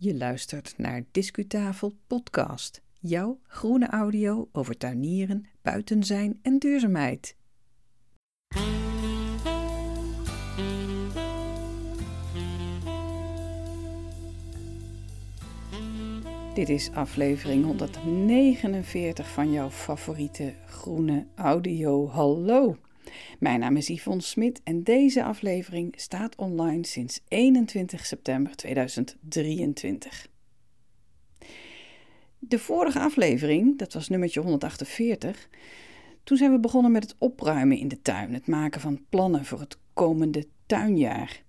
Je 0.00 0.16
luistert 0.16 0.74
naar 0.76 1.04
Discutafel 1.10 1.96
Podcast, 2.06 2.82
jouw 3.00 3.38
groene 3.42 3.86
audio 3.86 4.48
over 4.52 4.76
tuinieren, 4.76 5.46
buiten 5.62 6.04
zijn 6.04 6.38
en 6.42 6.58
duurzaamheid. 6.58 7.36
Dit 16.54 16.68
is 16.68 16.90
aflevering 16.92 17.64
149 17.64 19.28
van 19.28 19.52
jouw 19.52 19.70
favoriete 19.70 20.54
groene 20.66 21.26
audio. 21.34 22.08
Hallo! 22.08 22.76
Mijn 23.38 23.60
naam 23.60 23.76
is 23.76 23.88
Yvonne 23.88 24.22
Smit 24.22 24.60
en 24.64 24.82
deze 24.82 25.24
aflevering 25.24 25.94
staat 25.96 26.36
online 26.36 26.86
sinds 26.86 27.20
21 27.28 28.06
september 28.06 28.56
2023. 28.56 30.28
De 32.38 32.58
vorige 32.58 32.98
aflevering, 32.98 33.78
dat 33.78 33.92
was 33.92 34.08
nummertje 34.08 34.40
148, 34.40 35.48
toen 36.24 36.36
zijn 36.36 36.52
we 36.52 36.60
begonnen 36.60 36.92
met 36.92 37.02
het 37.02 37.14
opruimen 37.18 37.78
in 37.78 37.88
de 37.88 38.02
tuin, 38.02 38.34
het 38.34 38.46
maken 38.46 38.80
van 38.80 39.04
plannen 39.08 39.44
voor 39.44 39.60
het 39.60 39.78
komende 39.92 40.46
tuinjaar. 40.66 41.42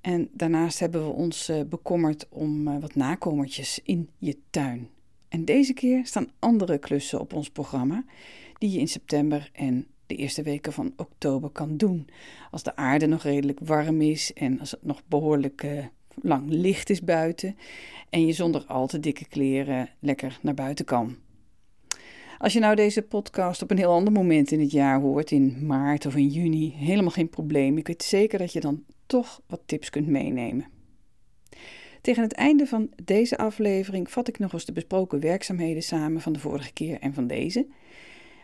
En 0.00 0.28
daarnaast 0.32 0.78
hebben 0.78 1.04
we 1.06 1.12
ons 1.12 1.50
uh, 1.50 1.60
bekommerd 1.68 2.26
om 2.28 2.68
uh, 2.68 2.78
wat 2.80 2.94
nakomertjes 2.94 3.80
in 3.84 4.08
je 4.18 4.38
tuin. 4.50 4.88
En 5.28 5.44
deze 5.44 5.72
keer 5.72 6.06
staan 6.06 6.30
andere 6.38 6.78
klussen 6.78 7.20
op 7.20 7.32
ons 7.32 7.50
programma 7.50 8.04
die 8.58 8.70
je 8.70 8.78
in 8.78 8.88
september 8.88 9.50
en 9.52 9.86
de 10.10 10.16
eerste 10.16 10.42
weken 10.42 10.72
van 10.72 10.92
oktober 10.96 11.50
kan 11.50 11.76
doen. 11.76 12.08
Als 12.50 12.62
de 12.62 12.76
aarde 12.76 13.06
nog 13.06 13.22
redelijk 13.22 13.58
warm 13.62 14.00
is 14.00 14.32
en 14.32 14.60
als 14.60 14.70
het 14.70 14.84
nog 14.84 15.02
behoorlijk 15.06 15.62
uh, 15.62 15.84
lang 16.22 16.44
licht 16.48 16.90
is 16.90 17.02
buiten 17.02 17.56
en 18.10 18.26
je 18.26 18.32
zonder 18.32 18.64
al 18.66 18.86
te 18.86 19.00
dikke 19.00 19.28
kleren 19.28 19.88
lekker 20.00 20.38
naar 20.42 20.54
buiten 20.54 20.84
kan. 20.84 21.16
Als 22.38 22.52
je 22.52 22.60
nou 22.60 22.74
deze 22.74 23.02
podcast 23.02 23.62
op 23.62 23.70
een 23.70 23.78
heel 23.78 23.92
ander 23.92 24.12
moment 24.12 24.50
in 24.50 24.60
het 24.60 24.70
jaar 24.70 25.00
hoort, 25.00 25.30
in 25.30 25.66
maart 25.66 26.06
of 26.06 26.16
in 26.16 26.28
juni, 26.28 26.72
helemaal 26.76 27.10
geen 27.10 27.28
probleem. 27.28 27.78
Ik 27.78 27.86
weet 27.86 28.02
zeker 28.02 28.38
dat 28.38 28.52
je 28.52 28.60
dan 28.60 28.84
toch 29.06 29.42
wat 29.46 29.60
tips 29.66 29.90
kunt 29.90 30.06
meenemen. 30.06 30.66
Tegen 32.00 32.22
het 32.22 32.32
einde 32.32 32.66
van 32.66 32.90
deze 33.04 33.38
aflevering 33.38 34.10
vat 34.10 34.28
ik 34.28 34.38
nog 34.38 34.52
eens 34.52 34.64
de 34.64 34.72
besproken 34.72 35.20
werkzaamheden 35.20 35.82
samen 35.82 36.20
van 36.20 36.32
de 36.32 36.38
vorige 36.38 36.72
keer 36.72 37.00
en 37.00 37.14
van 37.14 37.26
deze. 37.26 37.66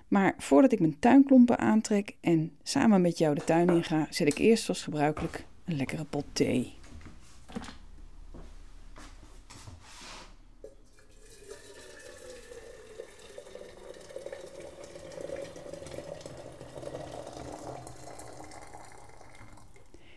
Maar 0.09 0.35
voordat 0.39 0.73
ik 0.73 0.81
mijn 0.81 0.99
tuinklompen 0.99 1.59
aantrek 1.59 2.17
en 2.21 2.53
samen 2.63 3.01
met 3.01 3.19
jou 3.19 3.35
de 3.35 3.45
tuin 3.45 3.69
inga, 3.69 4.07
zet 4.11 4.27
ik 4.27 4.39
eerst 4.39 4.65
zoals 4.65 4.83
gebruikelijk 4.83 5.45
een 5.65 5.77
lekkere 5.77 6.05
pot 6.05 6.25
thee. 6.33 6.75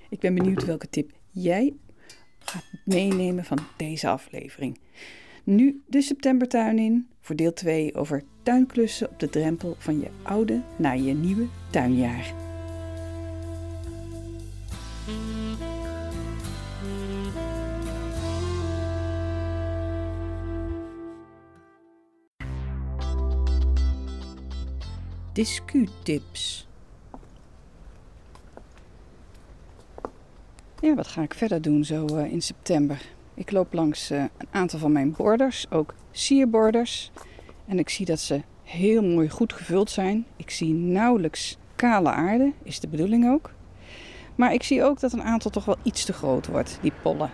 Ik 0.10 0.20
ben 0.20 0.34
benieuwd 0.34 0.66
welke 0.66 0.90
tip 0.90 1.12
jij 1.32 1.73
gaat 2.40 2.64
meenemen 2.86 3.45
van 3.45 3.60
deze 3.78 4.08
aflevering. 4.08 4.80
Nu 5.44 5.84
de 5.88 6.02
septembertuin 6.02 6.80
in 6.80 7.08
voor 7.22 7.36
deel 7.36 7.54
2 7.54 7.95
over 7.95 8.23
tuinklussen 8.50 9.09
op 9.09 9.19
de 9.19 9.30
drempel 9.30 9.75
van 9.78 10.00
je 10.00 10.08
oude 10.22 10.61
naar 10.75 10.97
je 10.97 11.14
nieuwe 11.14 11.47
tuinjaar. 11.69 12.33
Discutips. 25.33 26.67
Ja, 30.82 30.95
wat 30.95 31.08
ga 31.08 31.21
ik 31.21 31.33
verder 31.33 31.61
doen 31.61 31.83
zo 31.83 32.05
uh, 32.05 32.32
in 32.32 32.42
september? 32.42 33.02
Ik 33.33 33.52
loop 33.52 33.73
langs 33.73 34.11
uh, 34.11 34.23
een 34.38 34.48
aantal 34.52 34.80
van 34.80 34.92
mijn 34.92 35.11
borders, 35.11 35.71
ook 35.71 35.93
sierborders. 36.11 37.11
En 37.70 37.80
ik 37.80 37.90
zie 37.90 38.06
dat 38.06 38.20
ze 38.20 38.42
heel 38.64 39.04
mooi 39.04 39.30
goed 39.30 39.54
gevuld 39.54 39.90
zijn. 39.90 40.26
Ik 40.36 40.50
zie 40.50 40.74
nauwelijks 40.74 41.58
kale 41.76 42.10
aarde, 42.10 42.54
is 42.64 42.80
de 42.80 42.88
bedoeling 42.88 43.30
ook. 43.30 43.52
Maar 44.36 44.54
ik 44.54 44.64
zie 44.64 44.84
ook 44.84 45.00
dat 45.00 45.14
een 45.14 45.24
aantal 45.24 45.52
toch 45.52 45.66
wel 45.66 45.76
iets 45.84 46.06
te 46.06 46.14
groot 46.14 46.48
wordt, 46.48 46.78
die 46.82 46.92
pollen. 47.02 47.32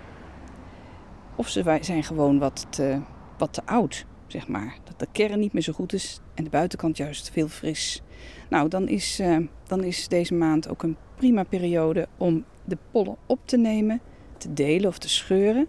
Of 1.36 1.50
ze 1.50 1.78
zijn 1.82 2.04
gewoon 2.04 2.40
wat 2.40 2.66
te, 2.70 3.02
wat 3.38 3.62
oud, 3.66 4.06
zeg 4.28 4.48
maar. 4.48 4.78
Dat 4.84 5.00
de 5.00 5.08
kern 5.12 5.40
niet 5.40 5.54
meer 5.54 5.62
zo 5.62 5.74
goed 5.74 5.94
is 5.94 6.20
en 6.34 6.44
de 6.44 6.50
buitenkant 6.50 6.98
juist 6.98 7.30
veel 7.30 7.48
fris. 7.48 8.02
Nou, 8.50 8.70
dan 8.70 8.88
is, 8.88 9.20
uh, 9.20 9.38
dan 9.68 9.84
is 9.84 10.08
deze 10.08 10.34
maand 10.34 10.70
ook 10.70 10.84
een 10.84 10.98
prima 11.16 11.44
periode 11.44 12.08
om 12.18 12.46
de 12.64 12.78
pollen 12.92 13.18
op 13.26 13.40
te 13.46 13.58
nemen, 13.58 14.02
te 14.38 14.54
delen 14.54 14.90
of 14.90 14.98
te 14.98 15.10
scheuren. 15.10 15.68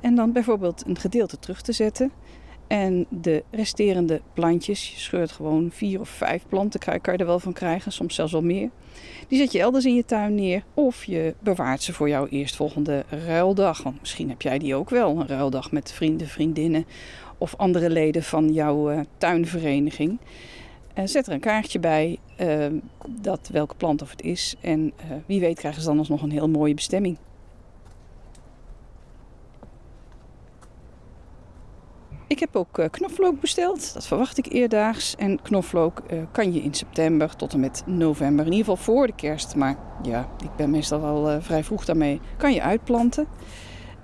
En 0.00 0.14
dan 0.14 0.32
bijvoorbeeld 0.32 0.82
een 0.86 0.98
gedeelte 0.98 1.38
terug 1.38 1.62
te 1.62 1.72
zetten. 1.72 2.12
En 2.70 3.06
de 3.08 3.42
resterende 3.50 4.20
plantjes, 4.34 4.90
je 4.90 4.98
scheurt 4.98 5.32
gewoon 5.32 5.70
vier 5.72 6.00
of 6.00 6.08
vijf 6.08 6.42
planten, 6.48 6.80
kan 6.80 7.12
je 7.12 7.18
er 7.18 7.26
wel 7.26 7.40
van 7.40 7.52
krijgen, 7.52 7.92
soms 7.92 8.14
zelfs 8.14 8.32
wel 8.32 8.42
meer. 8.42 8.70
Die 9.28 9.38
zet 9.38 9.52
je 9.52 9.60
elders 9.60 9.84
in 9.84 9.94
je 9.94 10.04
tuin 10.04 10.34
neer 10.34 10.64
of 10.74 11.04
je 11.04 11.34
bewaart 11.40 11.82
ze 11.82 11.92
voor 11.92 12.08
jouw 12.08 12.26
eerstvolgende 12.26 13.04
ruildag. 13.26 13.82
Want 13.82 14.00
misschien 14.00 14.28
heb 14.28 14.42
jij 14.42 14.58
die 14.58 14.74
ook 14.74 14.90
wel, 14.90 15.16
een 15.16 15.26
ruildag 15.26 15.72
met 15.72 15.92
vrienden, 15.92 16.26
vriendinnen 16.26 16.86
of 17.38 17.54
andere 17.56 17.90
leden 17.90 18.22
van 18.22 18.52
jouw 18.52 18.92
uh, 18.92 19.00
tuinvereniging. 19.18 20.18
Uh, 20.98 21.06
zet 21.06 21.26
er 21.26 21.32
een 21.32 21.40
kaartje 21.40 21.78
bij, 21.78 22.18
uh, 22.40 22.66
dat 23.08 23.48
welke 23.52 23.74
plant 23.74 24.02
of 24.02 24.10
het 24.10 24.22
is. 24.22 24.54
En 24.60 24.92
wie 25.26 25.40
weet 25.40 25.58
krijgen 25.58 25.82
ze 25.82 25.88
dan 25.88 25.98
alsnog 25.98 26.22
een 26.22 26.30
heel 26.30 26.48
mooie 26.48 26.74
bestemming. 26.74 27.16
Ik 32.40 32.46
heb 32.52 32.56
ook 32.56 32.78
uh, 32.78 32.86
knoflook 32.90 33.40
besteld. 33.40 33.94
Dat 33.94 34.06
verwacht 34.06 34.38
ik 34.38 34.52
eerdaags. 34.52 35.16
En 35.16 35.42
knoflook 35.42 36.02
uh, 36.12 36.22
kan 36.32 36.52
je 36.52 36.62
in 36.62 36.74
september 36.74 37.36
tot 37.36 37.52
en 37.52 37.60
met 37.60 37.82
november, 37.86 38.46
in 38.46 38.52
ieder 38.52 38.66
geval 38.66 38.94
voor 38.94 39.06
de 39.06 39.14
kerst. 39.14 39.54
Maar 39.54 39.76
ja, 40.02 40.28
ik 40.44 40.56
ben 40.56 40.70
meestal 40.70 41.00
wel 41.00 41.32
uh, 41.32 41.36
vrij 41.40 41.64
vroeg 41.64 41.84
daarmee. 41.84 42.20
Kan 42.36 42.52
je 42.52 42.62
uitplanten. 42.62 43.26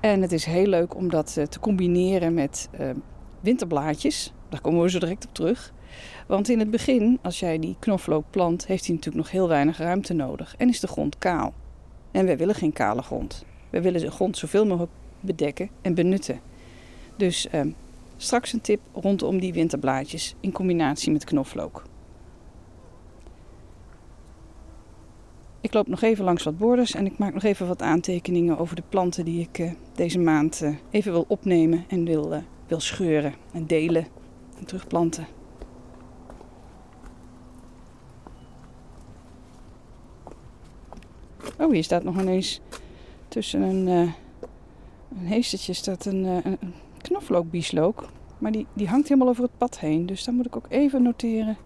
En 0.00 0.22
het 0.22 0.32
is 0.32 0.44
heel 0.44 0.66
leuk 0.66 0.94
om 0.94 1.10
dat 1.10 1.32
te 1.48 1.60
combineren 1.60 2.34
met 2.34 2.68
winterblaadjes. 3.40 4.32
Daar 4.48 4.60
komen 4.60 4.82
we 4.82 4.90
zo 4.90 4.98
direct 4.98 5.26
op 5.26 5.34
terug. 5.34 5.72
Want 6.26 6.48
in 6.48 6.58
het 6.58 6.70
begin, 6.70 7.18
als 7.22 7.40
jij 7.40 7.58
die 7.58 7.76
knoflook 7.78 8.24
plant, 8.30 8.66
heeft 8.66 8.86
hij 8.86 8.94
natuurlijk 8.94 9.24
nog 9.24 9.32
heel 9.32 9.48
weinig 9.48 9.78
ruimte 9.78 10.12
nodig. 10.14 10.54
En 10.58 10.68
is 10.68 10.80
de 10.80 10.86
grond 10.86 11.18
kaal. 11.18 11.54
En 12.10 12.26
wij 12.26 12.36
willen 12.36 12.54
geen 12.54 12.72
kale 12.72 13.02
grond. 13.02 13.44
We 13.70 13.80
willen 13.80 14.00
de 14.00 14.10
grond 14.10 14.38
zoveel 14.38 14.66
mogelijk 14.66 14.92
bedekken 15.20 15.70
en 15.82 15.94
benutten. 15.94 16.40
Dus 17.16 17.48
ehm, 17.48 17.68
Straks 18.16 18.52
een 18.52 18.60
tip 18.60 18.80
rondom 18.92 19.40
die 19.40 19.52
winterblaadjes 19.52 20.34
in 20.40 20.52
combinatie 20.52 21.12
met 21.12 21.24
knoflook. 21.24 21.82
Ik 25.60 25.74
loop 25.74 25.86
nog 25.86 26.02
even 26.02 26.24
langs 26.24 26.42
wat 26.42 26.58
borders 26.58 26.94
en 26.94 27.06
ik 27.06 27.18
maak 27.18 27.34
nog 27.34 27.42
even 27.42 27.66
wat 27.66 27.82
aantekeningen 27.82 28.58
over 28.58 28.76
de 28.76 28.82
planten 28.88 29.24
die 29.24 29.40
ik 29.40 29.58
uh, 29.58 29.72
deze 29.94 30.18
maand 30.18 30.62
uh, 30.62 30.76
even 30.90 31.12
wil 31.12 31.24
opnemen 31.28 31.84
en 31.88 32.04
wil, 32.04 32.32
uh, 32.32 32.38
wil 32.66 32.80
scheuren 32.80 33.34
en 33.52 33.66
delen 33.66 34.06
en 34.58 34.64
terugplanten. 34.64 35.26
Oh, 41.58 41.72
hier 41.72 41.84
staat 41.84 42.04
nog 42.04 42.20
ineens 42.20 42.60
tussen 43.28 43.62
een, 43.62 43.86
een 43.86 45.26
heestertje 45.26 45.72
staat 45.72 46.04
een, 46.04 46.24
een 46.24 46.74
knoflookbieslook. 47.02 48.08
Maar 48.38 48.52
die, 48.52 48.66
die 48.72 48.88
hangt 48.88 49.08
helemaal 49.08 49.28
over 49.28 49.42
het 49.42 49.58
pad 49.58 49.78
heen. 49.78 50.06
Dus 50.06 50.24
dan 50.24 50.34
moet 50.34 50.46
ik 50.46 50.56
ook 50.56 50.66
even 50.68 51.02
noteren 51.02 51.56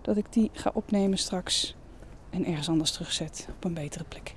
dat 0.00 0.16
ik 0.16 0.26
die 0.30 0.50
ga 0.52 0.70
opnemen 0.74 1.18
straks. 1.18 1.76
En 2.30 2.46
ergens 2.46 2.68
anders 2.68 2.90
terugzet 2.90 3.48
op 3.56 3.64
een 3.64 3.74
betere 3.74 4.04
plek. 4.04 4.34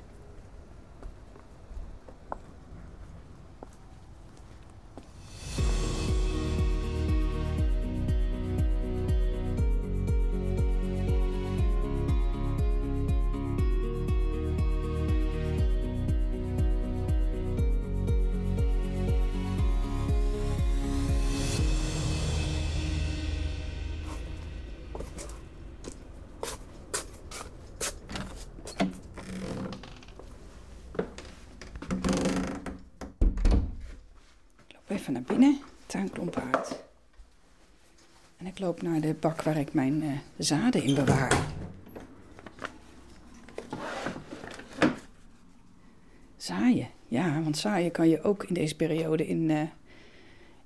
Naar 35.13 35.21
binnen, 35.21 35.59
tuinklompen 35.85 36.43
uit. 36.53 36.83
En 38.37 38.45
ik 38.45 38.59
loop 38.59 38.81
naar 38.81 39.01
de 39.01 39.13
bak 39.13 39.41
waar 39.41 39.57
ik 39.57 39.73
mijn 39.73 40.03
uh, 40.03 40.11
zaden 40.37 40.83
in 40.83 40.95
bewaar. 40.95 41.45
Zaaien, 46.37 46.87
ja, 47.07 47.41
want 47.41 47.57
zaaien 47.57 47.91
kan 47.91 48.09
je 48.09 48.21
ook 48.21 48.43
in 48.43 48.53
deze 48.53 48.75
periode 48.75 49.27
in, 49.27 49.49
uh, 49.49 49.61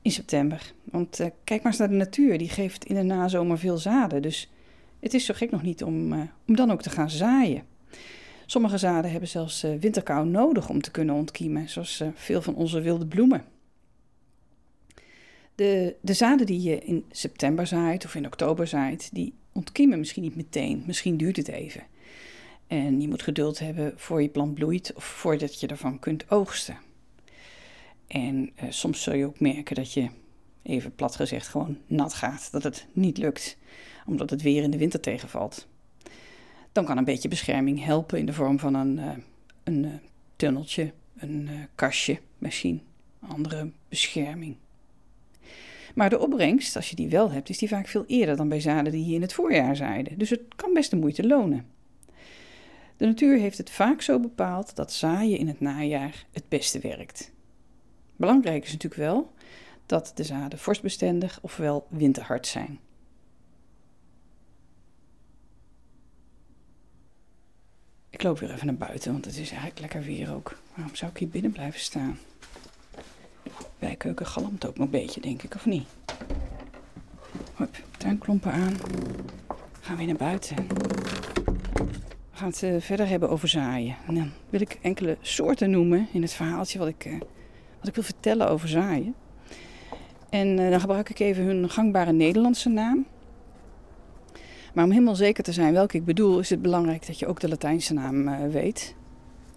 in 0.01 0.11
september. 0.11 0.73
Want 0.83 1.19
uh, 1.19 1.27
kijk 1.43 1.63
maar 1.63 1.71
eens 1.71 1.81
naar 1.81 1.89
de 1.89 1.95
natuur, 1.95 2.37
die 2.37 2.49
geeft 2.49 2.85
in 2.85 2.95
de 2.95 3.03
nazomer 3.03 3.57
veel 3.57 3.77
zaden. 3.77 4.21
Dus 4.21 4.51
het 4.99 5.13
is 5.13 5.25
zo 5.25 5.33
gek 5.33 5.51
nog 5.51 5.61
niet 5.61 5.83
om, 5.83 6.13
om 6.47 6.55
dan 6.55 6.71
ook 6.71 6.81
te 6.81 6.89
gaan 6.89 7.09
zaaien. 7.09 7.63
Sommige 8.45 8.77
zaden 8.77 9.11
hebben 9.11 9.29
zelfs 9.29 9.61
winterkou 9.61 10.27
nodig 10.27 10.69
om 10.69 10.81
te 10.81 10.91
kunnen 10.91 11.15
ontkiemen, 11.15 11.69
zoals 11.69 12.03
veel 12.13 12.41
van 12.41 12.55
onze 12.55 12.81
wilde 12.81 13.07
bloemen. 13.07 13.43
De, 15.59 15.95
de 16.01 16.13
zaden 16.13 16.45
die 16.45 16.61
je 16.61 16.79
in 16.79 17.05
september 17.11 17.67
zaait 17.67 18.05
of 18.05 18.15
in 18.15 18.25
oktober 18.25 18.67
zaait, 18.67 19.09
die 19.13 19.33
ontkiemen 19.51 19.99
misschien 19.99 20.23
niet 20.23 20.35
meteen. 20.35 20.83
Misschien 20.85 21.17
duurt 21.17 21.37
het 21.37 21.47
even. 21.47 21.83
En 22.67 23.01
je 23.01 23.07
moet 23.07 23.21
geduld 23.21 23.59
hebben 23.59 23.93
voor 23.95 24.21
je 24.21 24.29
plant 24.29 24.53
bloeit 24.53 24.93
of 24.95 25.03
voordat 25.03 25.59
je 25.59 25.67
ervan 25.67 25.99
kunt 25.99 26.31
oogsten. 26.31 26.77
En 28.07 28.51
uh, 28.63 28.69
soms 28.69 29.03
zul 29.03 29.13
je 29.13 29.25
ook 29.25 29.39
merken 29.39 29.75
dat 29.75 29.93
je, 29.93 30.09
even 30.61 30.95
plat 30.95 31.15
gezegd, 31.15 31.47
gewoon 31.47 31.77
nat 31.87 32.13
gaat. 32.13 32.51
Dat 32.51 32.63
het 32.63 32.87
niet 32.91 33.17
lukt, 33.17 33.57
omdat 34.05 34.29
het 34.29 34.41
weer 34.41 34.63
in 34.63 34.71
de 34.71 34.77
winter 34.77 34.99
tegenvalt. 34.99 35.67
Dan 36.71 36.85
kan 36.85 36.97
een 36.97 37.03
beetje 37.03 37.29
bescherming 37.29 37.83
helpen 37.83 38.19
in 38.19 38.25
de 38.25 38.33
vorm 38.33 38.59
van 38.59 38.73
een, 38.73 38.97
uh, 38.97 39.11
een 39.63 39.83
uh, 39.83 39.93
tunneltje, 40.35 40.93
een 41.17 41.49
kastje 41.75 42.19
misschien, 42.37 42.81
andere 43.19 43.71
bescherming. 43.89 44.55
Maar 45.95 46.09
de 46.09 46.19
opbrengst, 46.19 46.75
als 46.75 46.89
je 46.89 46.95
die 46.95 47.09
wel 47.09 47.31
hebt, 47.31 47.49
is 47.49 47.57
die 47.57 47.67
vaak 47.67 47.87
veel 47.87 48.03
eerder 48.07 48.35
dan 48.35 48.49
bij 48.49 48.59
zaden 48.59 48.91
die 48.91 49.05
je 49.05 49.15
in 49.15 49.21
het 49.21 49.33
voorjaar 49.33 49.75
zaaiden. 49.75 50.17
Dus 50.17 50.29
het 50.29 50.41
kan 50.55 50.73
best 50.73 50.89
de 50.89 50.95
moeite 50.95 51.27
lonen. 51.27 51.65
De 52.97 53.05
natuur 53.05 53.37
heeft 53.37 53.57
het 53.57 53.69
vaak 53.69 54.01
zo 54.01 54.19
bepaald 54.19 54.75
dat 54.75 54.93
zaaien 54.93 55.37
in 55.37 55.47
het 55.47 55.59
najaar 55.59 56.25
het 56.31 56.49
beste 56.49 56.79
werkt. 56.79 57.31
Belangrijk 58.15 58.63
is 58.63 58.71
natuurlijk 58.71 59.01
wel 59.01 59.31
dat 59.85 60.11
de 60.15 60.23
zaden 60.23 60.59
vorstbestendig 60.59 61.39
ofwel 61.41 61.87
winterhard 61.89 62.47
zijn. 62.47 62.79
Ik 68.09 68.23
loop 68.23 68.39
weer 68.39 68.53
even 68.53 68.65
naar 68.65 68.75
buiten, 68.75 69.11
want 69.11 69.25
het 69.25 69.37
is 69.37 69.49
eigenlijk 69.49 69.79
lekker 69.79 70.03
weer 70.03 70.33
ook. 70.33 70.59
Waarom 70.75 70.95
zou 70.95 71.11
ik 71.11 71.17
hier 71.17 71.29
binnen 71.29 71.51
blijven 71.51 71.79
staan? 71.79 72.17
Bijkeuken 73.79 74.25
galmt 74.25 74.67
ook 74.67 74.77
nog 74.77 74.85
een 74.85 74.91
beetje, 74.91 75.21
denk 75.21 75.43
ik, 75.43 75.55
of 75.55 75.65
niet? 75.65 75.87
Hop, 77.53 77.69
tuinklompen 77.97 78.51
aan. 78.51 78.77
Gaan 79.81 79.91
we 79.91 79.95
weer 79.97 80.05
naar 80.05 80.15
buiten. 80.15 80.55
We 82.31 82.45
gaan 82.45 82.49
het 82.49 82.61
uh, 82.61 82.81
verder 82.81 83.07
hebben 83.07 83.29
over 83.29 83.47
zaaien. 83.47 83.95
En 84.07 84.15
dan 84.15 84.31
wil 84.49 84.61
ik 84.61 84.79
enkele 84.81 85.17
soorten 85.21 85.69
noemen 85.69 86.07
in 86.13 86.21
het 86.21 86.33
verhaaltje 86.33 86.79
wat 86.79 86.87
ik, 86.87 87.05
uh, 87.05 87.19
wat 87.79 87.87
ik 87.87 87.95
wil 87.95 88.03
vertellen 88.03 88.49
over 88.49 88.67
zaaien. 88.67 89.15
En 90.29 90.59
uh, 90.59 90.69
dan 90.69 90.79
gebruik 90.79 91.09
ik 91.09 91.19
even 91.19 91.43
hun 91.43 91.69
gangbare 91.69 92.11
Nederlandse 92.11 92.69
naam. 92.69 93.05
Maar 94.73 94.83
om 94.83 94.91
helemaal 94.91 95.15
zeker 95.15 95.43
te 95.43 95.53
zijn 95.53 95.73
welke 95.73 95.97
ik 95.97 96.05
bedoel, 96.05 96.39
is 96.39 96.49
het 96.49 96.61
belangrijk 96.61 97.07
dat 97.07 97.19
je 97.19 97.27
ook 97.27 97.39
de 97.39 97.49
Latijnse 97.49 97.93
naam 97.93 98.49
weet. 98.51 98.95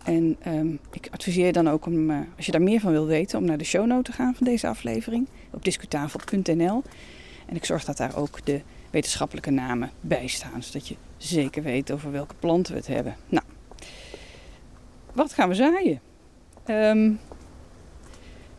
En 0.05 0.37
um, 0.47 0.79
ik 0.91 1.09
adviseer 1.11 1.53
dan 1.53 1.69
ook 1.69 1.87
om, 1.87 2.11
uh, 2.11 2.19
als 2.37 2.47
je 2.47 2.53
daar 2.53 2.63
meer 2.63 2.81
van 2.81 2.93
wil 2.93 3.07
weten, 3.07 3.39
om 3.39 3.45
naar 3.45 3.59
de 3.59 3.65
shownote 3.65 4.11
te 4.11 4.17
gaan 4.17 4.35
van 4.35 4.47
deze 4.47 4.69
aflevering 4.69 5.29
op 5.51 5.65
discutafel.nl. 5.65 6.83
En 7.47 7.57
ik 7.57 7.65
zorg 7.65 7.85
dat 7.85 7.97
daar 7.97 8.17
ook 8.17 8.45
de 8.45 8.61
wetenschappelijke 8.91 9.51
namen 9.51 9.91
bij 10.01 10.27
staan, 10.27 10.63
zodat 10.63 10.89
je 10.89 10.97
zeker 11.17 11.63
weet 11.63 11.93
over 11.93 12.13
welke 12.13 12.35
planten 12.35 12.73
we 12.73 12.79
het 12.79 12.89
hebben. 12.89 13.17
Nou, 13.29 13.45
wat 15.13 15.33
gaan 15.33 15.49
we 15.49 15.55
zaaien? 15.55 16.01
Um, 16.67 17.21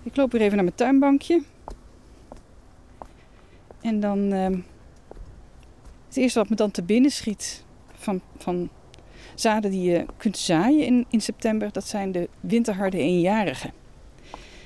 ik 0.04 0.16
loop 0.16 0.31
weer 0.31 0.42
even 0.42 0.56
naar 0.56 0.63
mijn 0.63 0.75
tuinbankje. 0.75 1.44
En 3.81 4.00
dan 4.00 4.31
um, 4.31 4.66
het 6.07 6.18
eerste 6.18 6.40
wat 6.40 6.50
me 6.50 6.56
dan 6.56 6.72
te 6.72 6.84
binnen 6.84 7.12
schiet 7.12 7.63
van, 7.94 8.22
van 8.38 8.69
Zaden 9.35 9.71
die 9.71 9.91
je 9.91 10.05
kunt 10.17 10.37
zaaien 10.37 10.85
in, 10.85 11.05
in 11.09 11.21
september, 11.21 11.71
dat 11.71 11.87
zijn 11.87 12.11
de 12.11 12.29
winterharde 12.39 12.97
eenjarigen. 12.97 13.73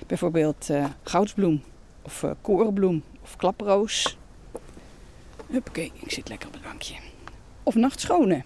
Bijvoorbeeld 0.07 0.67
uh, 0.71 0.85
goudsbloem 1.03 1.61
of 2.01 2.23
uh, 2.23 2.31
korenbloem 2.41 3.03
of 3.21 3.35
klaproos. 3.35 4.17
Huppakee, 5.49 5.91
ik 5.93 6.11
zit 6.11 6.29
lekker 6.29 6.47
op 6.47 6.53
het 6.53 6.63
bankje. 6.63 6.95
Of 7.63 7.75
nachtschone. 7.75 8.43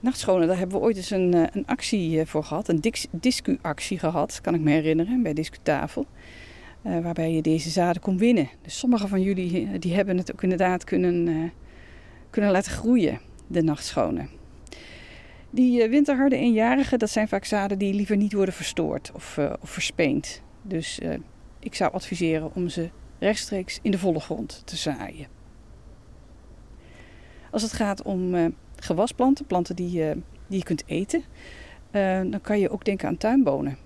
Nachtschone, 0.00 0.46
daar 0.46 0.58
hebben 0.58 0.78
we 0.78 0.84
ooit 0.84 0.96
eens 0.96 1.10
een, 1.10 1.34
uh, 1.34 1.46
een 1.52 1.66
actie 1.66 2.26
voor 2.26 2.44
gehad. 2.44 2.68
Een 2.68 2.82
discu-actie 3.10 3.98
gehad, 3.98 4.40
kan 4.40 4.54
ik 4.54 4.60
me 4.60 4.70
herinneren, 4.70 5.22
bij 5.22 5.32
Discutafel. 5.32 6.06
Waarbij 6.82 7.32
je 7.32 7.42
deze 7.42 7.70
zaden 7.70 8.02
kon 8.02 8.18
winnen. 8.18 8.48
Dus 8.62 8.78
sommige 8.78 9.08
van 9.08 9.22
jullie 9.22 9.78
die 9.78 9.94
hebben 9.94 10.16
het 10.16 10.32
ook 10.32 10.42
inderdaad 10.42 10.84
kunnen, 10.84 11.52
kunnen 12.30 12.50
laten 12.50 12.72
groeien, 12.72 13.20
de 13.46 13.62
nachtschone. 13.62 14.28
Die 15.58 15.82
uh, 15.82 15.90
winterharde 15.90 16.36
eenjarigen, 16.36 16.98
dat 16.98 17.10
zijn 17.10 17.28
vaak 17.28 17.44
zaden 17.44 17.78
die 17.78 17.94
liever 17.94 18.16
niet 18.16 18.32
worden 18.32 18.54
verstoord 18.54 19.10
of, 19.14 19.38
of 19.60 19.70
verspeend. 19.70 20.42
Dus 20.62 21.00
uh, 21.02 21.14
ik 21.58 21.74
zou 21.74 21.92
adviseren 21.92 22.54
om 22.54 22.68
ze 22.68 22.90
rechtstreeks 23.18 23.78
in 23.82 23.90
de 23.90 23.98
volle 23.98 24.20
grond 24.20 24.62
te 24.64 24.76
zaaien. 24.76 25.26
Als 27.50 27.62
het 27.62 27.72
gaat 27.72 28.02
om 28.02 28.54
gewasplanten, 28.76 29.46
planten 29.46 29.76
die, 29.76 30.02
die 30.46 30.58
je 30.58 30.62
kunt 30.62 30.82
eten, 30.86 31.22
dan 32.30 32.40
kan 32.40 32.58
je 32.58 32.70
ook 32.70 32.84
denken 32.84 33.08
aan 33.08 33.16
tuinbonen. 33.16 33.76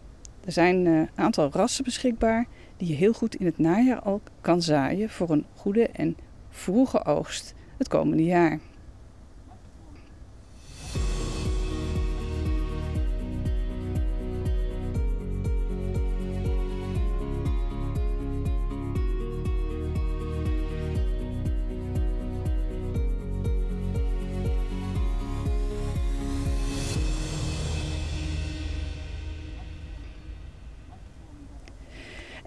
Er 0.44 0.52
zijn 0.52 0.86
een 0.86 1.08
aantal 1.14 1.50
rassen 1.52 1.84
beschikbaar 1.84 2.46
die 2.76 2.88
je 2.88 2.94
heel 2.94 3.12
goed 3.12 3.34
in 3.34 3.46
het 3.46 3.58
najaar 3.58 4.00
al 4.00 4.20
kan 4.40 4.62
zaaien 4.62 5.10
voor 5.10 5.30
een 5.30 5.46
goede 5.54 5.88
en 5.88 6.16
vroege 6.50 7.04
oogst 7.04 7.54
het 7.78 7.88
komende 7.88 8.24
jaar. 8.24 8.60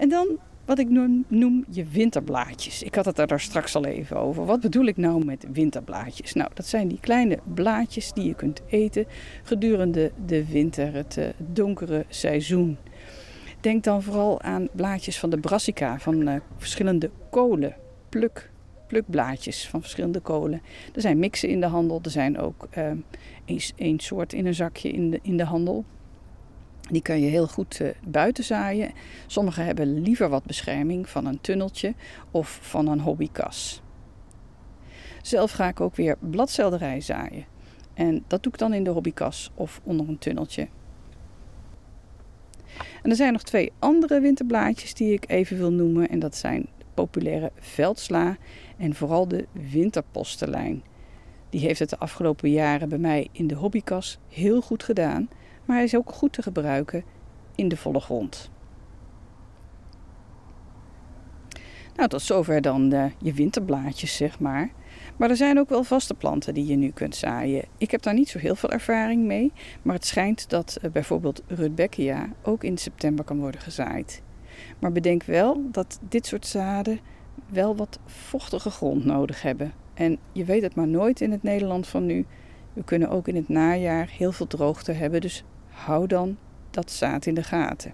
En 0.05 0.11
dan 0.11 0.37
wat 0.65 0.79
ik 0.79 0.89
noem 1.27 1.65
je 1.69 1.85
winterblaadjes. 1.85 2.83
Ik 2.83 2.95
had 2.95 3.05
het 3.05 3.15
daar 3.15 3.39
straks 3.39 3.75
al 3.75 3.85
even 3.85 4.17
over. 4.17 4.45
Wat 4.45 4.59
bedoel 4.59 4.85
ik 4.85 4.97
nou 4.97 5.25
met 5.25 5.45
winterblaadjes? 5.51 6.33
Nou, 6.33 6.49
dat 6.53 6.65
zijn 6.65 6.87
die 6.87 6.99
kleine 6.99 7.39
blaadjes 7.53 8.13
die 8.13 8.25
je 8.25 8.33
kunt 8.33 8.61
eten 8.67 9.05
gedurende 9.43 10.11
de 10.25 10.45
winter, 10.45 10.93
het 10.93 11.17
uh, 11.17 11.25
donkere 11.37 12.05
seizoen. 12.09 12.77
Denk 13.59 13.83
dan 13.83 14.03
vooral 14.03 14.41
aan 14.41 14.67
blaadjes 14.71 15.19
van 15.19 15.29
de 15.29 15.39
brassica, 15.39 15.99
van 15.99 16.27
uh, 16.27 16.35
verschillende 16.57 17.09
kolen, 17.29 17.75
pluk, 18.09 18.51
plukblaadjes 18.87 19.67
van 19.67 19.81
verschillende 19.81 20.19
kolen. 20.19 20.61
Er 20.93 21.01
zijn 21.01 21.19
mixen 21.19 21.49
in 21.49 21.59
de 21.59 21.67
handel, 21.67 21.99
er 22.03 22.11
zijn 22.11 22.37
ook 22.37 22.67
uh, 22.77 22.91
één 23.75 23.99
soort 23.99 24.33
in 24.33 24.45
een 24.45 24.55
zakje 24.55 24.91
in 24.91 25.09
de, 25.09 25.19
in 25.21 25.37
de 25.37 25.45
handel. 25.45 25.85
Die 26.89 27.01
kan 27.01 27.19
je 27.19 27.27
heel 27.27 27.47
goed 27.47 27.79
uh, 27.79 27.89
buiten 28.07 28.43
zaaien. 28.43 28.91
Sommigen 29.27 29.65
hebben 29.65 30.01
liever 30.01 30.29
wat 30.29 30.43
bescherming 30.43 31.09
van 31.09 31.25
een 31.25 31.41
tunneltje 31.41 31.93
of 32.31 32.59
van 32.61 32.87
een 32.87 32.99
hobbykas. 32.99 33.81
Zelf 35.21 35.51
ga 35.51 35.67
ik 35.67 35.81
ook 35.81 35.95
weer 35.95 36.17
bladselderij 36.19 37.01
zaaien. 37.01 37.45
En 37.93 38.23
dat 38.27 38.43
doe 38.43 38.51
ik 38.51 38.59
dan 38.59 38.73
in 38.73 38.83
de 38.83 38.89
hobbykas 38.89 39.51
of 39.55 39.81
onder 39.83 40.07
een 40.07 40.17
tunneltje. 40.17 40.67
En 43.03 43.09
er 43.09 43.15
zijn 43.15 43.33
nog 43.33 43.43
twee 43.43 43.71
andere 43.79 44.19
winterblaadjes 44.19 44.93
die 44.93 45.13
ik 45.13 45.29
even 45.29 45.57
wil 45.57 45.71
noemen. 45.71 46.09
En 46.09 46.19
dat 46.19 46.35
zijn 46.35 46.61
de 46.77 46.85
populaire 46.93 47.51
veldsla 47.59 48.37
en 48.77 48.95
vooral 48.95 49.27
de 49.27 49.47
winterpostelijn. 49.51 50.83
Die 51.49 51.61
heeft 51.61 51.79
het 51.79 51.89
de 51.89 51.97
afgelopen 51.97 52.51
jaren 52.51 52.89
bij 52.89 52.97
mij 52.97 53.27
in 53.31 53.47
de 53.47 53.55
hobbykas 53.55 54.19
heel 54.29 54.61
goed 54.61 54.83
gedaan 54.83 55.29
maar 55.65 55.75
hij 55.75 55.85
is 55.85 55.95
ook 55.95 56.11
goed 56.11 56.33
te 56.33 56.41
gebruiken 56.41 57.03
in 57.55 57.67
de 57.67 57.77
volle 57.77 57.99
grond. 57.99 58.51
Nou, 61.95 62.09
tot 62.09 62.21
zover 62.21 62.61
dan 62.61 62.89
de, 62.89 63.11
je 63.17 63.33
winterblaadjes, 63.33 64.15
zeg 64.15 64.39
maar. 64.39 64.69
Maar 65.17 65.29
er 65.29 65.35
zijn 65.35 65.59
ook 65.59 65.69
wel 65.69 65.83
vaste 65.83 66.13
planten 66.13 66.53
die 66.53 66.65
je 66.65 66.75
nu 66.75 66.89
kunt 66.89 67.15
zaaien. 67.15 67.65
Ik 67.77 67.91
heb 67.91 68.01
daar 68.01 68.13
niet 68.13 68.29
zo 68.29 68.39
heel 68.39 68.55
veel 68.55 68.71
ervaring 68.71 69.25
mee, 69.25 69.51
maar 69.81 69.95
het 69.95 70.05
schijnt 70.05 70.49
dat 70.49 70.77
uh, 70.81 70.91
bijvoorbeeld 70.91 71.41
Rudbeckia 71.47 72.29
ook 72.41 72.63
in 72.63 72.77
september 72.77 73.25
kan 73.25 73.39
worden 73.39 73.61
gezaaid. 73.61 74.21
Maar 74.79 74.91
bedenk 74.91 75.23
wel 75.23 75.61
dat 75.71 75.99
dit 76.09 76.25
soort 76.25 76.45
zaden 76.45 76.99
wel 77.49 77.75
wat 77.75 77.99
vochtige 78.05 78.69
grond 78.69 79.05
nodig 79.05 79.41
hebben. 79.41 79.73
En 79.93 80.17
je 80.31 80.45
weet 80.45 80.61
het 80.61 80.75
maar 80.75 80.87
nooit 80.87 81.21
in 81.21 81.31
het 81.31 81.43
Nederland 81.43 81.87
van 81.87 82.05
nu. 82.05 82.25
We 82.73 82.83
kunnen 82.83 83.09
ook 83.09 83.27
in 83.27 83.35
het 83.35 83.49
najaar 83.49 84.09
heel 84.17 84.31
veel 84.31 84.47
droogte 84.47 84.91
hebben, 84.91 85.21
dus 85.21 85.43
hou 85.75 86.07
dan 86.07 86.37
dat 86.71 86.91
zaad 86.91 87.25
in 87.25 87.33
de 87.33 87.43
gaten. 87.43 87.93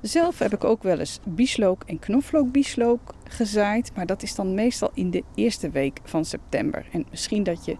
Zelf 0.00 0.38
heb 0.38 0.52
ik 0.52 0.64
ook 0.64 0.82
wel 0.82 0.98
eens 0.98 1.20
bieslook 1.24 1.82
en 1.86 1.98
knoflookbieslook 1.98 3.14
gezaaid, 3.24 3.92
maar 3.94 4.06
dat 4.06 4.22
is 4.22 4.34
dan 4.34 4.54
meestal 4.54 4.90
in 4.94 5.10
de 5.10 5.24
eerste 5.34 5.70
week 5.70 6.00
van 6.04 6.24
september. 6.24 6.86
En 6.92 7.06
misschien 7.10 7.42
dat 7.42 7.64
je 7.64 7.76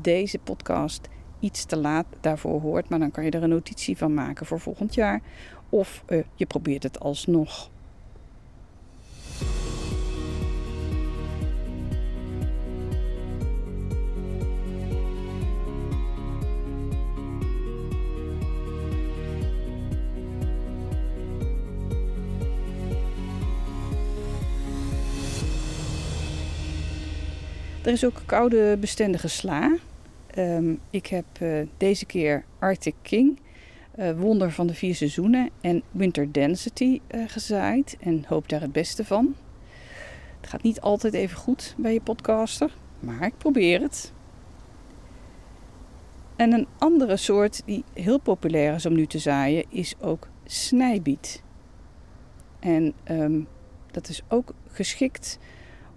deze 0.00 0.38
podcast 0.38 1.08
iets 1.40 1.64
te 1.64 1.76
laat 1.76 2.06
daarvoor 2.20 2.60
hoort, 2.60 2.88
maar 2.88 2.98
dan 2.98 3.10
kan 3.10 3.24
je 3.24 3.30
er 3.30 3.42
een 3.42 3.48
notitie 3.48 3.96
van 3.96 4.14
maken 4.14 4.46
voor 4.46 4.60
volgend 4.60 4.94
jaar. 4.94 5.20
Of 5.68 6.04
uh, 6.08 6.22
je 6.34 6.46
probeert 6.46 6.82
het 6.82 7.00
alsnog. 7.00 7.70
Er 27.82 27.92
is 27.92 28.04
ook 28.04 28.22
koude 28.26 28.76
bestendige 28.80 29.28
sla. 29.28 29.76
Um, 30.38 30.80
ik 30.90 31.06
heb 31.06 31.24
uh, 31.42 31.66
deze 31.76 32.06
keer 32.06 32.44
Arctic 32.58 32.94
King, 33.02 33.40
uh, 33.98 34.10
Wonder 34.18 34.52
van 34.52 34.66
de 34.66 34.74
vier 34.74 34.94
seizoenen 34.94 35.50
en 35.60 35.82
Winter 35.90 36.32
Density 36.32 37.00
uh, 37.10 37.24
gezaaid 37.26 37.96
en 38.00 38.24
hoop 38.28 38.48
daar 38.48 38.60
het 38.60 38.72
beste 38.72 39.04
van. 39.04 39.36
Het 40.40 40.50
gaat 40.50 40.62
niet 40.62 40.80
altijd 40.80 41.14
even 41.14 41.36
goed 41.36 41.74
bij 41.78 41.92
je 41.92 42.00
podcaster, 42.00 42.74
maar 43.00 43.26
ik 43.26 43.38
probeer 43.38 43.80
het. 43.80 44.12
En 46.36 46.52
een 46.52 46.66
andere 46.78 47.16
soort 47.16 47.62
die 47.64 47.84
heel 47.92 48.18
populair 48.18 48.74
is 48.74 48.86
om 48.86 48.94
nu 48.94 49.06
te 49.06 49.18
zaaien 49.18 49.64
is 49.68 49.94
ook 50.00 50.28
snijbiet. 50.44 51.42
En 52.58 52.94
um, 53.10 53.46
dat 53.90 54.08
is 54.08 54.22
ook 54.28 54.54
geschikt 54.68 55.38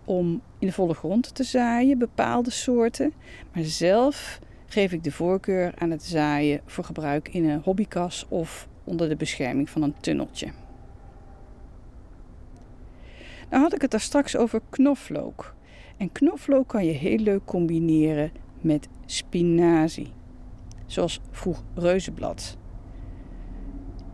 om 0.05 0.41
in 0.59 0.67
de 0.67 0.73
volle 0.73 0.93
grond 0.93 1.35
te 1.35 1.43
zaaien, 1.43 1.97
bepaalde 1.97 2.49
soorten. 2.49 3.13
Maar 3.53 3.63
zelf 3.63 4.39
geef 4.65 4.91
ik 4.91 5.03
de 5.03 5.11
voorkeur 5.11 5.73
aan 5.77 5.91
het 5.91 6.03
zaaien 6.03 6.61
voor 6.65 6.83
gebruik 6.83 7.27
in 7.27 7.49
een 7.49 7.61
hobbykas 7.63 8.25
of 8.29 8.67
onder 8.83 9.09
de 9.09 9.15
bescherming 9.15 9.69
van 9.69 9.81
een 9.81 9.95
tunneltje. 9.99 10.47
Nou 13.49 13.61
had 13.61 13.73
ik 13.73 13.81
het 13.81 13.91
daar 13.91 13.99
straks 13.99 14.37
over 14.37 14.61
knoflook. 14.69 15.55
En 15.97 16.11
knoflook 16.11 16.67
kan 16.67 16.85
je 16.85 16.91
heel 16.91 17.17
leuk 17.17 17.45
combineren 17.45 18.31
met 18.61 18.87
spinazie. 19.05 20.13
Zoals 20.85 21.21
vroeg 21.31 21.63
reuzenblad. 21.75 22.57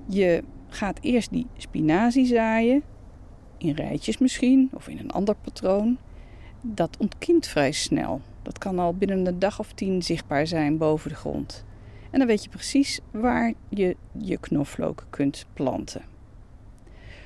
Je 0.08 0.44
gaat 0.68 1.00
eerst 1.02 1.32
die 1.32 1.48
spinazie 1.58 2.26
zaaien 2.26 2.84
in 3.62 3.76
rijtjes 3.76 4.18
misschien 4.18 4.70
of 4.74 4.88
in 4.88 5.00
een 5.00 5.12
ander 5.12 5.36
patroon, 5.42 5.98
dat 6.62 6.98
ontkiemt 6.98 7.48
vrij 7.48 7.72
snel. 7.72 8.22
Dat 8.42 8.58
kan 8.58 8.80
al 8.80 8.94
binnen 8.94 9.26
een 9.26 9.40
dag 9.40 9.60
of 9.60 9.72
tien 9.74 10.04
zichtbaar 10.04 10.48
zijn 10.48 10.78
boven 10.78 11.10
de 11.10 11.16
grond. 11.16 11.66
En 12.10 12.20
dan 12.20 12.28
weet 12.28 12.44
je 12.44 12.50
precies 12.50 13.00
waar 13.12 13.54
je 13.70 13.96
je 14.18 14.38
knoflook 14.38 15.06
kunt 15.10 15.46
planten. 15.54 16.02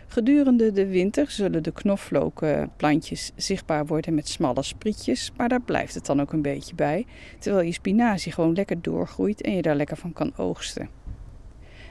Gedurende 0.07 0.71
de 0.71 0.87
winter 0.87 1.31
zullen 1.31 1.63
de 1.63 1.71
knoflookplantjes 1.71 3.31
zichtbaar 3.35 3.85
worden 3.85 4.13
met 4.13 4.27
smalle 4.27 4.63
sprietjes, 4.63 5.31
maar 5.37 5.49
daar 5.49 5.61
blijft 5.61 5.93
het 5.93 6.05
dan 6.05 6.21
ook 6.21 6.33
een 6.33 6.41
beetje 6.41 6.75
bij, 6.75 7.05
terwijl 7.39 7.65
je 7.65 7.71
spinazie 7.71 8.31
gewoon 8.31 8.53
lekker 8.53 8.81
doorgroeit 8.81 9.41
en 9.41 9.55
je 9.55 9.61
daar 9.61 9.75
lekker 9.75 9.97
van 9.97 10.13
kan 10.13 10.33
oogsten. 10.37 10.89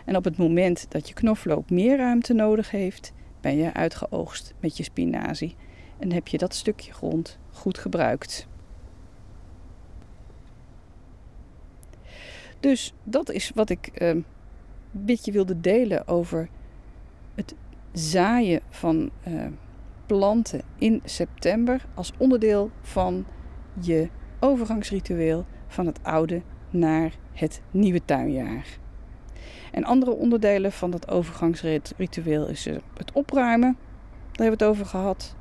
En 0.04 0.16
op 0.16 0.24
het 0.24 0.36
moment 0.36 0.86
dat 0.88 1.08
je 1.08 1.14
knoflook 1.14 1.70
meer 1.70 1.96
ruimte 1.96 2.32
nodig 2.32 2.70
heeft, 2.70 3.12
ben 3.44 3.56
je 3.56 3.72
uitgeoogst 3.72 4.54
met 4.60 4.76
je 4.76 4.82
spinazie 4.82 5.56
en 5.98 6.12
heb 6.12 6.28
je 6.28 6.38
dat 6.38 6.54
stukje 6.54 6.92
grond 6.92 7.38
goed 7.50 7.78
gebruikt. 7.78 8.46
Dus 12.60 12.94
dat 13.02 13.30
is 13.30 13.50
wat 13.54 13.70
ik 13.70 13.90
uh, 14.02 14.08
een 14.08 14.24
beetje 14.90 15.32
wilde 15.32 15.60
delen 15.60 16.08
over 16.08 16.48
het 17.34 17.54
zaaien 17.92 18.60
van 18.68 19.10
uh, 19.28 19.46
planten 20.06 20.62
in 20.78 21.00
september 21.04 21.86
als 21.94 22.12
onderdeel 22.16 22.70
van 22.80 23.26
je 23.80 24.08
overgangsritueel 24.40 25.44
van 25.66 25.86
het 25.86 26.02
oude 26.02 26.42
naar 26.70 27.16
het 27.32 27.62
nieuwe 27.70 28.04
tuinjaar. 28.04 28.78
En 29.72 29.84
andere 29.84 30.10
onderdelen 30.10 30.72
van 30.72 30.90
dat 30.90 31.10
overgangsritueel 31.10 32.48
is 32.48 32.66
eh, 32.66 32.76
het 32.96 33.12
opruimen. 33.12 33.76
Daar 34.32 34.46
hebben 34.46 34.58
we 34.58 34.64
het 34.64 34.74
over 34.74 34.86
gehad. 34.86 35.34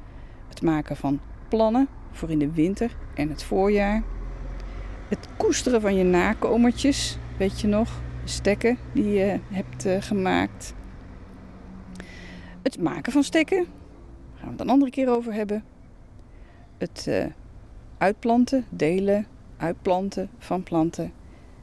Het 0.50 0.62
maken 0.62 0.96
van 0.96 1.20
plannen 1.48 1.88
voor 2.12 2.30
in 2.30 2.40
de 2.40 2.52
winter 2.52 2.96
en 3.16 3.30
het 3.30 3.44
voorjaar. 3.44 4.04
Het 5.08 5.28
koesteren 5.38 5.82
van 5.82 5.96
je 5.96 6.04
nakomertjes, 6.04 7.18
weet 7.38 7.62
je 7.62 7.68
nog? 7.68 8.02
De 8.24 8.30
stekken 8.30 8.78
die 8.94 9.10
je 9.10 9.40
hebt 9.50 9.86
uh, 9.86 10.02
gemaakt. 10.02 10.74
Het 12.62 12.80
maken 12.80 13.12
van 13.12 13.24
stekken, 13.24 13.58
daar 13.58 14.36
gaan 14.36 14.46
we 14.46 14.52
het 14.52 14.62
een 14.62 14.70
andere 14.70 14.92
keer 14.92 15.10
over 15.10 15.34
hebben. 15.34 15.64
Het 16.78 17.06
uh, 17.10 17.26
uitplanten, 17.98 18.66
delen, 18.70 19.28
uitplanten 19.58 20.30
van 20.38 20.64
planten. 20.64 21.12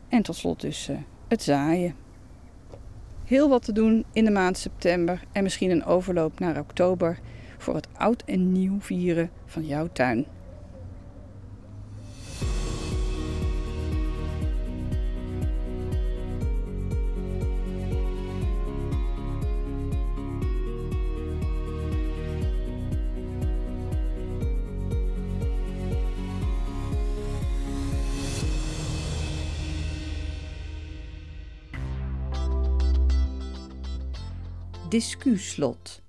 En 0.09 0.23
tot 0.23 0.37
slot 0.37 0.61
dus 0.61 0.89
uh, 0.89 0.97
het 1.29 1.43
zaaien 1.43 1.95
heel 3.31 3.49
wat 3.49 3.65
te 3.65 3.73
doen 3.73 4.05
in 4.13 4.25
de 4.25 4.31
maand 4.31 4.59
september 4.59 5.23
en 5.33 5.43
misschien 5.43 5.71
een 5.71 5.85
overloop 5.85 6.39
naar 6.39 6.59
oktober 6.59 7.19
voor 7.59 7.75
het 7.75 7.89
oud 7.93 8.23
en 8.27 8.53
nieuw 8.53 8.81
vieren 8.81 9.31
van 9.47 9.67
jouw 9.67 9.89
tuin. 9.93 10.27
Discuslot. 34.91 36.03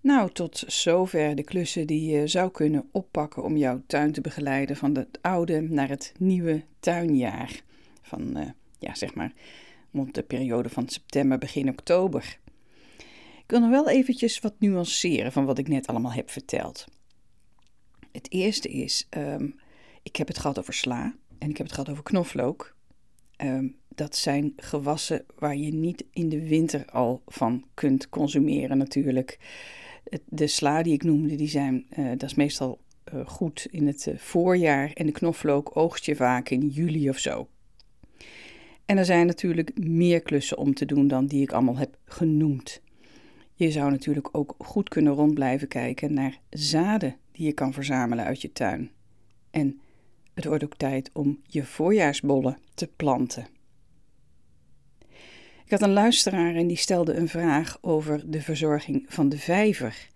Nou, 0.00 0.30
tot 0.32 0.64
zover 0.66 1.34
de 1.34 1.42
klussen 1.42 1.86
die 1.86 2.10
je 2.10 2.26
zou 2.26 2.50
kunnen 2.50 2.88
oppakken 2.92 3.42
om 3.42 3.56
jouw 3.56 3.82
tuin 3.86 4.12
te 4.12 4.20
begeleiden 4.20 4.76
van 4.76 4.96
het 4.96 5.18
oude 5.20 5.60
naar 5.60 5.88
het 5.88 6.12
nieuwe 6.18 6.64
tuinjaar. 6.80 7.62
Van, 8.02 8.38
uh, 8.38 8.48
ja, 8.78 8.94
zeg 8.94 9.14
maar, 9.14 9.32
rond 9.92 10.14
de 10.14 10.22
periode 10.22 10.68
van 10.68 10.88
september, 10.88 11.38
begin 11.38 11.68
oktober. 11.68 12.38
Ik 13.42 13.44
wil 13.46 13.60
nog 13.60 13.70
wel 13.70 13.88
eventjes 13.88 14.38
wat 14.38 14.54
nuanceren 14.58 15.32
van 15.32 15.44
wat 15.44 15.58
ik 15.58 15.68
net 15.68 15.86
allemaal 15.86 16.12
heb 16.12 16.30
verteld. 16.30 16.86
Het 18.12 18.30
eerste 18.32 18.68
is, 18.68 19.06
um, 19.10 19.54
ik 20.02 20.16
heb 20.16 20.28
het 20.28 20.38
gehad 20.38 20.58
over 20.58 20.74
sla 20.74 21.14
en 21.38 21.50
ik 21.50 21.56
heb 21.56 21.66
het 21.66 21.74
gehad 21.74 21.90
over 21.90 22.02
knoflook. 22.02 22.76
Um, 23.36 23.79
dat 24.00 24.16
zijn 24.16 24.52
gewassen 24.56 25.24
waar 25.38 25.56
je 25.56 25.72
niet 25.72 26.04
in 26.12 26.28
de 26.28 26.48
winter 26.48 26.84
al 26.90 27.22
van 27.26 27.64
kunt 27.74 28.08
consumeren 28.08 28.78
natuurlijk. 28.78 29.38
De 30.24 30.46
sla 30.46 30.82
die 30.82 30.92
ik 30.92 31.02
noemde, 31.02 31.34
die 31.34 31.48
zijn, 31.48 31.86
uh, 31.98 32.08
dat 32.08 32.22
is 32.22 32.34
meestal 32.34 32.80
uh, 33.14 33.26
goed 33.26 33.66
in 33.70 33.86
het 33.86 34.06
uh, 34.06 34.16
voorjaar 34.16 34.90
en 34.92 35.06
de 35.06 35.12
knoflook 35.12 35.76
oogst 35.76 36.04
je 36.04 36.16
vaak 36.16 36.48
in 36.48 36.68
juli 36.68 37.08
of 37.08 37.18
zo. 37.18 37.48
En 38.86 38.98
er 38.98 39.04
zijn 39.04 39.26
natuurlijk 39.26 39.78
meer 39.78 40.20
klussen 40.20 40.58
om 40.58 40.74
te 40.74 40.86
doen 40.86 41.08
dan 41.08 41.26
die 41.26 41.42
ik 41.42 41.52
allemaal 41.52 41.76
heb 41.76 41.98
genoemd. 42.04 42.82
Je 43.54 43.70
zou 43.70 43.90
natuurlijk 43.90 44.28
ook 44.32 44.54
goed 44.58 44.88
kunnen 44.88 45.12
rond 45.12 45.34
blijven 45.34 45.68
kijken 45.68 46.14
naar 46.14 46.40
zaden 46.50 47.16
die 47.32 47.46
je 47.46 47.52
kan 47.52 47.72
verzamelen 47.72 48.24
uit 48.24 48.42
je 48.42 48.52
tuin. 48.52 48.90
En 49.50 49.80
het 50.34 50.44
wordt 50.44 50.64
ook 50.64 50.76
tijd 50.76 51.10
om 51.12 51.40
je 51.46 51.64
voorjaarsbollen 51.64 52.58
te 52.74 52.90
planten. 52.96 53.58
Ik 55.70 55.78
had 55.78 55.88
een 55.88 55.94
luisteraar 55.94 56.54
en 56.54 56.66
die 56.66 56.76
stelde 56.76 57.14
een 57.14 57.28
vraag 57.28 57.78
over 57.80 58.30
de 58.30 58.42
verzorging 58.42 59.04
van 59.08 59.28
de 59.28 59.38
vijver. 59.38 60.08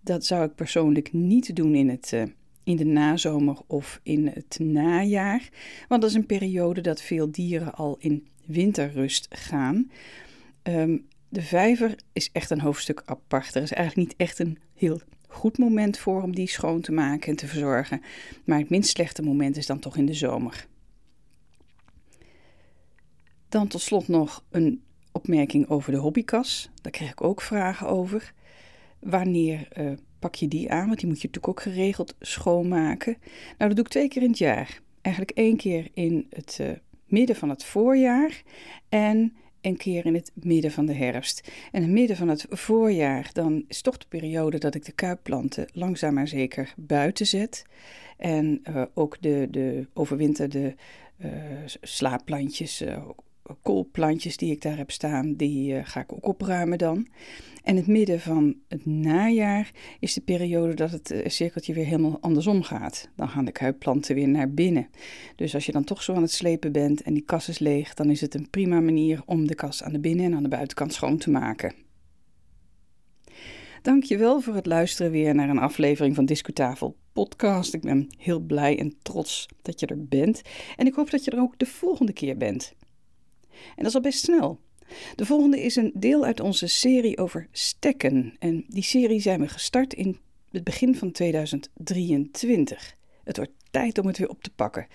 Dat 0.00 0.24
zou 0.24 0.44
ik 0.44 0.54
persoonlijk 0.54 1.12
niet 1.12 1.56
doen 1.56 1.74
in, 1.74 1.88
het, 1.88 2.10
uh, 2.14 2.22
in 2.64 2.76
de 2.76 2.84
nazomer 2.84 3.56
of 3.66 4.00
in 4.02 4.26
het 4.26 4.58
najaar, 4.60 5.48
want 5.88 6.00
dat 6.00 6.10
is 6.10 6.16
een 6.16 6.26
periode 6.26 6.80
dat 6.80 7.02
veel 7.02 7.30
dieren 7.30 7.74
al 7.74 7.96
in 7.98 8.26
winterrust 8.46 9.26
gaan. 9.30 9.90
Ehm, 10.62 10.98
de 11.28 11.42
vijver 11.42 11.94
is 12.12 12.30
echt 12.32 12.50
een 12.50 12.60
hoofdstuk 12.60 13.02
apart. 13.04 13.54
Er 13.54 13.62
is 13.62 13.72
eigenlijk 13.72 14.08
niet 14.08 14.18
echt 14.18 14.38
een 14.38 14.58
heel 14.74 15.00
goed 15.28 15.58
moment 15.58 15.98
voor 15.98 16.22
om 16.22 16.34
die 16.34 16.48
schoon 16.48 16.80
te 16.80 16.92
maken 16.92 17.28
en 17.28 17.36
te 17.36 17.46
verzorgen. 17.46 18.02
Maar 18.44 18.58
het 18.58 18.70
minst 18.70 18.90
slechte 18.90 19.22
moment 19.22 19.56
is 19.56 19.66
dan 19.66 19.78
toch 19.78 19.96
in 19.96 20.06
de 20.06 20.14
zomer. 20.14 20.67
Dan 23.48 23.68
tot 23.68 23.80
slot 23.80 24.08
nog 24.08 24.44
een 24.50 24.82
opmerking 25.12 25.68
over 25.68 25.92
de 25.92 25.98
hobbykas. 25.98 26.70
Daar 26.82 26.92
kreeg 26.92 27.10
ik 27.10 27.22
ook 27.22 27.40
vragen 27.40 27.88
over. 27.88 28.32
Wanneer 28.98 29.68
uh, 29.78 29.92
pak 30.18 30.34
je 30.34 30.48
die 30.48 30.70
aan? 30.70 30.86
Want 30.86 30.98
die 30.98 31.08
moet 31.08 31.20
je 31.20 31.26
natuurlijk 31.26 31.48
ook 31.48 31.62
geregeld 31.62 32.14
schoonmaken. 32.20 33.16
Nou, 33.58 33.74
dat 33.74 33.74
doe 33.74 33.84
ik 33.84 33.90
twee 33.90 34.08
keer 34.08 34.22
in 34.22 34.28
het 34.28 34.38
jaar. 34.38 34.80
Eigenlijk 35.00 35.36
één 35.36 35.56
keer 35.56 35.88
in 35.94 36.26
het 36.30 36.58
uh, 36.60 36.70
midden 37.06 37.36
van 37.36 37.48
het 37.48 37.64
voorjaar 37.64 38.42
en 38.88 39.36
een 39.60 39.76
keer 39.76 40.06
in 40.06 40.14
het 40.14 40.30
midden 40.34 40.70
van 40.72 40.86
de 40.86 40.94
herfst. 40.94 41.48
En 41.72 41.80
in 41.80 41.82
het 41.82 41.98
midden 41.98 42.16
van 42.16 42.28
het 42.28 42.46
voorjaar, 42.48 43.30
dan 43.32 43.64
is 43.68 43.82
toch 43.82 43.98
de 43.98 44.06
periode 44.08 44.58
dat 44.58 44.74
ik 44.74 44.84
de 44.84 44.92
kuipplanten 44.92 45.68
langzaam 45.72 46.14
maar 46.14 46.28
zeker 46.28 46.74
buiten 46.76 47.26
zet. 47.26 47.64
En 48.16 48.62
uh, 48.68 48.82
ook 48.94 49.16
de, 49.20 49.48
de 49.50 49.86
overwinterde 49.92 50.74
slaapplantjes, 51.80 52.82
uh, 52.82 53.08
koolplantjes 53.62 54.36
die 54.36 54.52
ik 54.52 54.62
daar 54.62 54.76
heb 54.76 54.90
staan, 54.90 55.34
die 55.34 55.72
uh, 55.72 55.80
ga 55.82 56.00
ik 56.00 56.12
ook 56.12 56.26
opruimen 56.26 56.78
dan. 56.78 57.06
En 57.62 57.76
het 57.76 57.86
midden 57.86 58.20
van 58.20 58.56
het 58.68 58.86
najaar 58.86 59.70
is 60.00 60.14
de 60.14 60.20
periode 60.20 60.74
dat 60.74 60.90
het 60.90 61.10
uh, 61.10 61.26
cirkeltje 61.26 61.74
weer 61.74 61.84
helemaal 61.84 62.18
andersom 62.20 62.62
gaat. 62.62 63.08
Dan 63.16 63.28
gaan 63.28 63.44
de 63.44 63.52
kuipplanten 63.52 64.14
weer 64.14 64.28
naar 64.28 64.50
binnen. 64.50 64.88
Dus 65.36 65.54
als 65.54 65.66
je 65.66 65.72
dan 65.72 65.84
toch 65.84 66.02
zo 66.02 66.14
aan 66.14 66.22
het 66.22 66.32
slepen 66.32 66.72
bent 66.72 67.02
en 67.02 67.14
die 67.14 67.24
kas 67.24 67.48
is 67.48 67.58
leeg, 67.58 67.94
dan 67.94 68.10
is 68.10 68.20
het 68.20 68.34
een 68.34 68.50
prima 68.50 68.80
manier 68.80 69.22
om 69.26 69.46
de 69.46 69.54
kas 69.54 69.82
aan 69.82 69.92
de 69.92 70.00
binnen- 70.00 70.24
en 70.24 70.34
aan 70.34 70.42
de 70.42 70.48
buitenkant 70.48 70.92
schoon 70.92 71.18
te 71.18 71.30
maken. 71.30 71.74
Dankjewel 73.82 74.40
voor 74.40 74.54
het 74.54 74.66
luisteren 74.66 75.12
weer 75.12 75.34
naar 75.34 75.48
een 75.48 75.58
aflevering 75.58 76.14
van 76.14 76.24
Discutafel 76.24 76.96
podcast. 77.12 77.74
Ik 77.74 77.80
ben 77.80 78.08
heel 78.18 78.40
blij 78.40 78.78
en 78.78 78.94
trots 79.02 79.48
dat 79.62 79.80
je 79.80 79.86
er 79.86 80.06
bent. 80.06 80.42
En 80.76 80.86
ik 80.86 80.94
hoop 80.94 81.10
dat 81.10 81.24
je 81.24 81.30
er 81.30 81.40
ook 81.40 81.58
de 81.58 81.66
volgende 81.66 82.12
keer 82.12 82.36
bent. 82.36 82.74
En 83.68 83.82
dat 83.82 83.86
is 83.86 83.94
al 83.94 84.00
best 84.00 84.24
snel. 84.24 84.60
De 85.14 85.26
volgende 85.26 85.62
is 85.62 85.76
een 85.76 85.92
deel 85.94 86.24
uit 86.24 86.40
onze 86.40 86.66
serie 86.66 87.18
over 87.18 87.48
stekken. 87.52 88.34
En 88.38 88.64
die 88.68 88.82
serie 88.82 89.20
zijn 89.20 89.40
we 89.40 89.48
gestart 89.48 89.94
in 89.94 90.18
het 90.50 90.64
begin 90.64 90.96
van 90.96 91.12
2023. 91.12 92.96
Het 93.24 93.36
wordt 93.36 93.52
tijd 93.70 93.98
om 93.98 94.06
het 94.06 94.18
weer 94.18 94.28
op 94.28 94.42
te 94.42 94.50
pakken. 94.50 94.86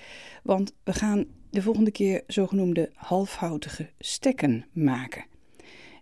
Want 0.44 0.74
we 0.84 0.94
gaan 0.94 1.26
de 1.50 1.62
volgende 1.62 1.92
keer 1.92 2.24
zogenoemde 2.28 2.92
halfhoutige 2.94 3.90
stekken 4.00 4.66
maken. 4.72 5.26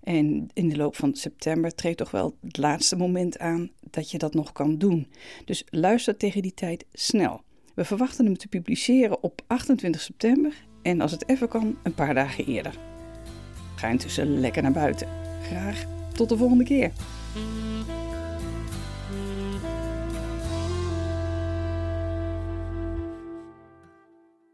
En 0.04 0.50
in 0.54 0.70
de 0.70 0.78
loop 0.78 0.96
van 0.96 1.16
september 1.16 1.76
treedt 1.76 1.98
toch 1.98 2.12
wel 2.12 2.38
het 2.42 2.58
laatste 2.58 2.96
moment 2.96 3.40
aan 3.40 3.72
dat 3.90 4.12
je 4.12 4.18
dat 4.18 4.34
nog 4.34 4.52
kan 4.52 4.78
doen. 4.78 5.08
Dus 5.46 5.64
luister 5.70 6.18
tegen 6.18 6.42
die 6.42 6.54
tijd 6.54 6.86
snel. 6.94 7.42
We 7.76 7.86
verwachten 7.86 8.26
hem 8.26 8.38
te 8.38 8.48
publiceren 8.48 9.24
op 9.24 9.42
28 9.48 10.02
september 10.02 10.66
en 10.82 11.02
als 11.02 11.12
het 11.12 11.30
even 11.30 11.48
kan, 11.48 11.78
een 11.84 11.94
paar 11.94 12.14
dagen 12.14 12.46
eerder. 12.46 12.74
Ga 13.76 13.88
intussen 13.88 14.40
lekker 14.40 14.62
naar 14.62 14.72
buiten. 14.72 15.08
Graag 15.44 15.86
tot 16.14 16.30
de 16.30 16.38
volgende 16.38 16.64
keer. 16.64 16.92